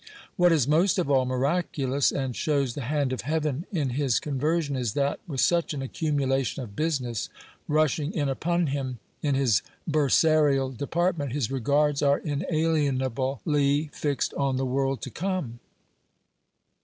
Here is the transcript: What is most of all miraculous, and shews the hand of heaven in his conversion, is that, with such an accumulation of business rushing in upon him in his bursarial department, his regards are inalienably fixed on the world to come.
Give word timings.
What 0.35 0.51
is 0.51 0.67
most 0.67 0.97
of 0.97 1.11
all 1.11 1.25
miraculous, 1.25 2.11
and 2.11 2.35
shews 2.35 2.73
the 2.73 2.81
hand 2.89 3.13
of 3.13 3.21
heaven 3.21 3.67
in 3.71 3.89
his 3.91 4.19
conversion, 4.19 4.75
is 4.75 4.93
that, 4.93 5.19
with 5.27 5.41
such 5.41 5.75
an 5.75 5.83
accumulation 5.83 6.63
of 6.63 6.75
business 6.75 7.29
rushing 7.67 8.11
in 8.11 8.27
upon 8.27 8.65
him 8.65 8.97
in 9.21 9.35
his 9.35 9.61
bursarial 9.87 10.75
department, 10.75 11.33
his 11.33 11.51
regards 11.51 12.01
are 12.01 12.17
inalienably 12.17 13.91
fixed 13.93 14.33
on 14.33 14.57
the 14.57 14.65
world 14.65 15.03
to 15.03 15.11
come. 15.11 15.59